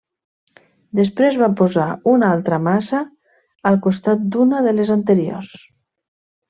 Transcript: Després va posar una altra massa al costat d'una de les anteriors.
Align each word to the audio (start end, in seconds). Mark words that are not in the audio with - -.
Després 0.99 1.37
va 1.41 1.49
posar 1.59 1.85
una 2.13 2.31
altra 2.37 2.61
massa 2.71 3.05
al 3.73 3.81
costat 3.89 4.27
d'una 4.37 4.67
de 4.71 4.77
les 4.81 4.99
anteriors. 5.01 5.59